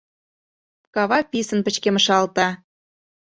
[0.93, 2.47] Кава писын пычкемышалте.